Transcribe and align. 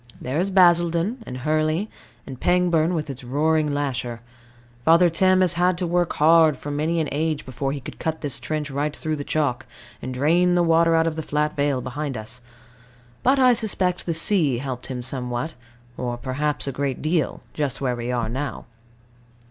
There 0.19 0.39
is 0.39 0.49
Basildon 0.49 1.21
and 1.27 1.37
Hurley 1.37 1.87
and 2.25 2.39
Pangbourne, 2.39 2.95
with 2.95 3.07
its 3.07 3.23
roaring 3.23 3.71
lasher. 3.71 4.21
Father 4.83 5.09
Thames 5.09 5.41
has 5.41 5.53
had 5.53 5.77
to 5.77 5.85
work 5.85 6.13
hard 6.13 6.57
for 6.57 6.71
many 6.71 6.99
an 6.99 7.07
age 7.11 7.45
before 7.45 7.71
he 7.71 7.79
could 7.79 7.99
cut 7.99 8.21
this 8.21 8.39
trench 8.39 8.71
right 8.71 8.97
through 8.97 9.15
the 9.17 9.23
chalk, 9.23 9.67
and 10.01 10.11
drain 10.11 10.55
the 10.55 10.63
water 10.63 10.95
out 10.95 11.05
of 11.05 11.17
the 11.17 11.21
flat 11.21 11.55
vale 11.55 11.81
behind 11.81 12.17
us. 12.17 12.41
But 13.21 13.37
I 13.37 13.53
suspect 13.53 14.07
the 14.07 14.13
sea 14.15 14.57
helped 14.57 14.87
him 14.87 15.03
somewhat, 15.03 15.53
or 15.97 16.17
perhaps 16.17 16.65
a 16.67 16.71
great 16.71 17.03
deal, 17.03 17.41
just 17.53 17.79
where 17.79 17.95
we 17.95 18.11
are 18.11 18.27
now. 18.27 18.65